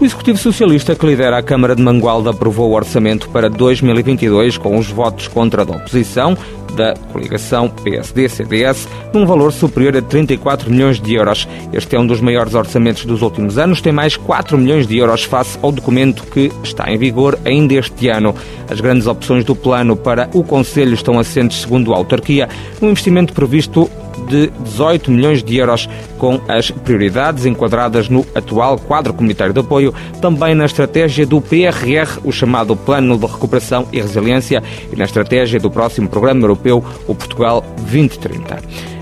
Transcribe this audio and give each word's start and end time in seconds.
O 0.00 0.04
Executivo 0.04 0.38
Socialista 0.38 0.94
que 0.94 1.04
lidera 1.04 1.38
a 1.38 1.42
Câmara 1.42 1.74
de 1.74 1.82
Mangualda 1.82 2.30
aprovou 2.30 2.70
o 2.70 2.74
orçamento 2.74 3.28
para 3.30 3.50
2022 3.50 4.56
com 4.56 4.78
os 4.78 4.86
votos 4.88 5.26
contra 5.26 5.64
da 5.64 5.74
oposição 5.74 6.38
da 6.76 6.94
coligação 7.12 7.68
PSD-CDS 7.68 8.88
num 9.12 9.26
valor 9.26 9.52
superior 9.52 9.96
a 9.96 10.02
34 10.02 10.70
milhões 10.70 11.00
de 11.00 11.14
euros. 11.14 11.48
Este 11.72 11.96
é 11.96 11.98
um 11.98 12.06
dos 12.06 12.20
maiores 12.20 12.54
orçamentos 12.54 13.04
dos 13.04 13.22
últimos 13.22 13.58
anos, 13.58 13.80
tem 13.80 13.92
mais 13.92 14.16
4 14.16 14.56
milhões 14.56 14.86
de 14.86 14.96
euros 14.96 15.24
face 15.24 15.58
ao 15.60 15.72
documento 15.72 16.22
que 16.22 16.52
está 16.62 16.88
em 16.92 16.96
vigor 16.96 17.36
ainda 17.44 17.74
este 17.74 18.08
ano. 18.08 18.36
As 18.70 18.80
grandes 18.80 19.08
opções 19.08 19.44
do 19.44 19.56
plano 19.56 19.96
para 19.96 20.30
o 20.32 20.44
Conselho 20.44 20.94
estão 20.94 21.18
assentes, 21.18 21.62
segundo 21.62 21.92
a 21.92 21.96
autarquia, 21.96 22.48
no 22.80 22.88
investimento 22.88 23.32
previsto 23.32 23.90
de 24.26 24.50
18 24.60 25.10
milhões 25.10 25.42
de 25.42 25.56
euros, 25.56 25.88
com 26.18 26.40
as 26.48 26.70
prioridades 26.70 27.46
enquadradas 27.46 28.08
no 28.08 28.26
atual 28.34 28.78
quadro 28.78 29.14
comunitário 29.14 29.52
de 29.52 29.60
apoio, 29.60 29.94
também 30.20 30.54
na 30.54 30.64
estratégia 30.64 31.26
do 31.26 31.40
PRR, 31.40 32.18
o 32.24 32.32
chamado 32.32 32.76
Plano 32.76 33.16
de 33.16 33.26
Recuperação 33.26 33.86
e 33.92 34.00
Resiliência, 34.00 34.62
e 34.92 34.96
na 34.96 35.04
estratégia 35.04 35.60
do 35.60 35.70
próximo 35.70 36.08
Programa 36.08 36.42
Europeu, 36.42 36.84
o 37.06 37.14
Portugal 37.14 37.64
2030. 37.78 38.58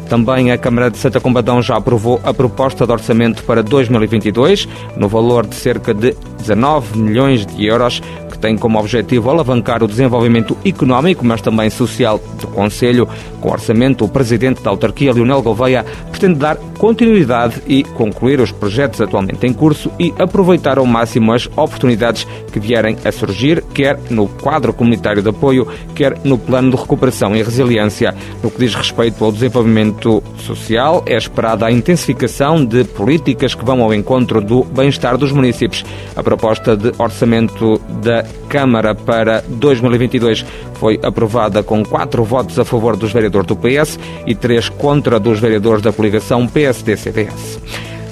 Também 0.08 0.52
a 0.52 0.58
Câmara 0.58 0.90
de 0.90 0.98
Santa 0.98 1.20
Combadão 1.20 1.60
já 1.60 1.76
aprovou 1.76 2.20
a 2.22 2.32
proposta 2.32 2.86
de 2.86 2.92
orçamento 2.92 3.42
para 3.42 3.62
2022, 3.62 4.68
no 4.96 5.08
valor 5.08 5.44
de 5.46 5.56
cerca 5.56 5.92
de 5.92 6.14
19 6.38 6.96
milhões 6.98 7.44
de 7.44 7.66
euros, 7.66 8.00
tem 8.46 8.56
como 8.56 8.78
objetivo 8.78 9.28
alavancar 9.28 9.82
o 9.82 9.88
desenvolvimento 9.88 10.56
económico, 10.64 11.26
mas 11.26 11.40
também 11.40 11.68
social 11.68 12.20
do 12.40 12.46
Conselho. 12.46 13.08
Com 13.40 13.50
orçamento, 13.50 14.04
o 14.04 14.08
presidente 14.08 14.62
da 14.62 14.70
autarquia, 14.70 15.12
Leonel 15.12 15.42
Gouveia, 15.42 15.84
pretende 16.12 16.38
dar 16.38 16.56
continuidade 16.78 17.60
e 17.66 17.82
concluir 17.82 18.40
os 18.40 18.52
projetos 18.52 19.00
atualmente 19.00 19.44
em 19.44 19.52
curso 19.52 19.90
e 19.98 20.14
aproveitar 20.16 20.78
ao 20.78 20.86
máximo 20.86 21.32
as 21.32 21.46
oportunidades 21.56 22.24
que 22.52 22.60
vierem 22.60 22.96
a 23.04 23.10
surgir, 23.10 23.64
quer 23.74 23.98
no 24.10 24.28
quadro 24.28 24.72
comunitário 24.72 25.22
de 25.22 25.28
apoio, 25.28 25.66
quer 25.92 26.16
no 26.22 26.38
plano 26.38 26.70
de 26.70 26.76
recuperação 26.76 27.34
e 27.34 27.42
resiliência. 27.42 28.14
No 28.44 28.50
que 28.50 28.60
diz 28.60 28.76
respeito 28.76 29.24
ao 29.24 29.32
desenvolvimento 29.32 30.22
social, 30.38 31.02
é 31.04 31.16
esperada 31.16 31.66
a 31.66 31.72
intensificação 31.72 32.64
de 32.64 32.84
políticas 32.84 33.56
que 33.56 33.64
vão 33.64 33.82
ao 33.82 33.92
encontro 33.92 34.40
do 34.40 34.62
bem-estar 34.62 35.18
dos 35.18 35.32
municípios. 35.32 35.84
A 36.14 36.22
proposta 36.22 36.76
de 36.76 36.92
orçamento 36.96 37.80
da 38.02 38.24
Câmara 38.48 38.94
para 38.94 39.42
2022 39.48 40.44
foi 40.74 40.98
aprovada 41.02 41.62
com 41.62 41.84
quatro 41.84 42.22
votos 42.24 42.58
a 42.58 42.64
favor 42.64 42.96
dos 42.96 43.12
vereadores 43.12 43.46
do 43.46 43.56
PS 43.56 43.98
e 44.26 44.34
três 44.34 44.68
contra 44.68 45.18
dos 45.18 45.40
vereadores 45.40 45.82
da 45.82 45.92
coligação 45.92 46.46
PSD-CDS. 46.46 47.60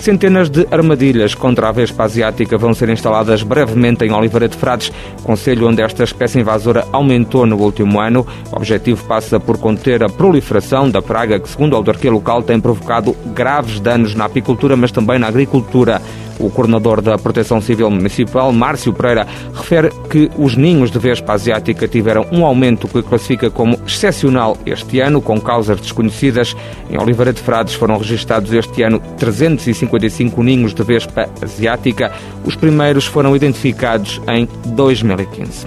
Centenas 0.05 0.50
de 0.50 0.69
armadilhas 0.70 1.34
contra 1.34 1.66
a 1.66 1.72
Vespa 1.72 2.05
Asiática 2.05 2.58
vão 2.58 2.75
ser 2.75 2.91
instaladas 2.91 3.42
brevemente 3.42 4.05
em 4.05 4.12
Oliveira 4.12 4.47
de 4.47 4.55
Frades, 4.55 4.92
conselho 5.22 5.66
onde 5.66 5.81
esta 5.81 6.05
espécie 6.05 6.41
invasora 6.41 6.86
aumentou 6.92 7.47
no 7.47 7.56
último 7.56 7.98
ano. 7.98 8.27
O 8.53 8.56
objetivo 8.56 9.03
passa 9.05 9.41
por 9.41 9.56
conter 9.56 10.05
a 10.05 10.09
proliferação 10.11 10.91
da 10.91 11.00
praga 11.00 11.41
que, 11.41 11.48
segundo 11.48 11.75
a 11.75 11.78
autarquia 11.78 12.12
local, 12.12 12.42
tem 12.42 12.61
provocado 12.61 13.16
graves 13.34 13.81
danos 13.81 14.14
na 14.14 14.27
apicultura, 14.27 14.77
mas 14.77 14.92
também 14.92 15.19
na 15.19 15.27
agricultura. 15.27 16.03
O 16.38 16.50
coordenador 16.50 17.00
da 17.00 17.16
Proteção 17.16 17.60
Civil 17.60 17.90
Municipal, 17.90 18.52
Márcio 18.52 18.92
Pereira, 18.92 19.27
refere 19.54 19.90
que 20.10 20.30
os 20.36 20.56
ninhos 20.56 20.91
de 20.91 20.98
vespa 20.98 21.32
asiática 21.32 21.86
tiveram 21.86 22.26
um 22.32 22.44
aumento 22.44 22.88
que 22.88 23.03
classifica 23.03 23.50
como 23.50 23.78
excepcional 23.86 24.56
este 24.66 25.00
ano, 25.00 25.20
com 25.20 25.41
causas 25.41 25.81
desconhecidas. 25.81 26.56
Em 26.91 27.00
Oliveira 27.00 27.32
de 27.32 27.41
Frades 27.41 27.75
foram 27.75 27.97
registados 27.98 28.53
este 28.53 28.82
ano 28.82 29.00
355 29.19 30.42
ninhos 30.42 30.75
de 30.75 30.82
vespa 30.82 31.28
asiática. 31.41 32.12
Os 32.44 32.56
primeiros 32.56 33.06
foram 33.06 33.34
identificados 33.34 34.20
em 34.28 34.48
2015. 34.66 35.66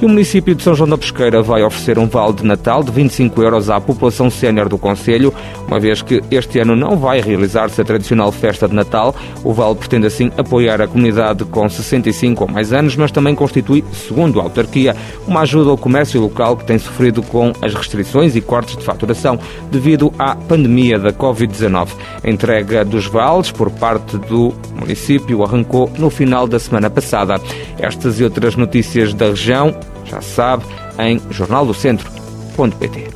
E 0.00 0.04
o 0.04 0.08
município 0.10 0.54
de 0.54 0.62
São 0.62 0.74
João 0.74 0.90
da 0.90 0.98
Pesqueira 0.98 1.40
vai 1.40 1.62
oferecer 1.62 1.98
um 1.98 2.06
vale 2.06 2.34
de 2.34 2.44
Natal 2.44 2.82
de 2.82 2.92
25 2.92 3.42
euros 3.42 3.70
à 3.70 3.80
população 3.80 4.28
sénior 4.28 4.68
do 4.68 4.76
Conselho, 4.76 5.32
uma 5.66 5.80
vez 5.80 6.02
que 6.02 6.22
este 6.30 6.58
ano 6.58 6.76
não 6.76 6.98
vai 6.98 7.22
realizar-se 7.22 7.80
a 7.80 7.84
tradicional 7.84 8.30
festa 8.30 8.68
de 8.68 8.74
Natal. 8.74 9.14
O 9.42 9.54
vale 9.54 9.74
pretende 9.74 10.06
assim 10.06 10.30
apoiar 10.36 10.82
a 10.82 10.86
comunidade 10.86 11.46
com 11.46 11.66
65 11.66 12.44
ou 12.44 12.50
mais 12.50 12.74
anos, 12.74 12.94
mas 12.94 13.10
também 13.10 13.34
constitui, 13.34 13.82
segundo 13.90 14.38
a 14.38 14.42
autarquia, 14.42 14.94
uma 15.26 15.40
ajuda 15.40 15.70
ao 15.70 15.78
comércio 15.78 16.20
local 16.20 16.58
que 16.58 16.66
tem 16.66 16.78
sofrido 16.78 17.22
com 17.22 17.54
as 17.62 17.72
restrições 17.72 18.36
e 18.36 18.42
cortes 18.42 18.76
de 18.76 18.84
faturação 18.84 19.38
devido 19.70 20.12
à 20.18 20.36
pandemia 20.36 20.98
da 20.98 21.10
Covid-19. 21.10 21.88
A 22.22 22.28
entrega 22.28 22.84
dos 22.84 23.06
vales 23.06 23.50
por 23.50 23.70
parte 23.70 24.18
do 24.18 24.52
município 24.78 25.42
arrancou 25.42 25.90
no 25.96 26.10
final 26.10 26.46
da 26.46 26.58
semana 26.58 26.90
passada. 26.90 27.40
Estas 27.78 28.20
e 28.20 28.24
outras 28.24 28.56
notícias 28.56 29.14
da 29.14 29.28
região 29.28 29.74
já 30.08 30.20
sabe, 30.20 30.64
em 30.98 31.20
jornaldocentro.pt. 31.30 33.08